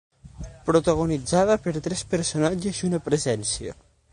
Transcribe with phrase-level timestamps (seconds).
[0.69, 3.79] Protagonitzada per tres personatges i una presència.